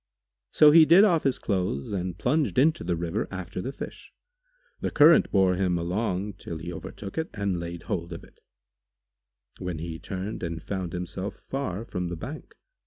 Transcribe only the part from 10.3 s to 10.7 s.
and